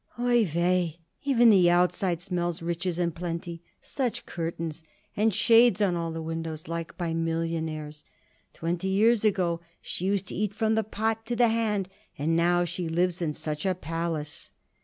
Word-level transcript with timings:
"Oi 0.19 0.49
weh! 0.55 0.93
even 1.25 1.51
the 1.51 1.69
outside 1.69 2.23
smells 2.23 2.63
riches 2.63 2.97
and 2.97 3.13
plenty! 3.15 3.61
Such 3.81 4.25
curtains! 4.25 4.83
And 5.15 5.31
shades 5.31 5.79
on 5.79 5.95
all 5.95 6.11
windows 6.19 6.67
like 6.67 6.97
by 6.97 7.13
millionaires! 7.13 8.03
Twenty 8.51 8.87
years 8.87 9.23
ago 9.23 9.59
she 9.79 10.05
used 10.05 10.27
to 10.29 10.35
eat 10.35 10.55
from 10.55 10.73
the 10.73 10.83
pot 10.83 11.23
to 11.27 11.35
the 11.35 11.49
hand, 11.49 11.87
and 12.17 12.35
now 12.35 12.63
she 12.63 12.89
lives 12.89 13.21
in 13.21 13.33
such 13.33 13.63
a 13.63 13.75
palace." 13.75 14.53